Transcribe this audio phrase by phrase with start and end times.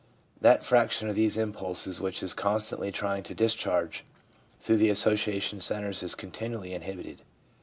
[0.41, 4.03] That fraction of these impulses which is constantly trying to discharge
[4.59, 7.21] through the association centres is continually inhibited.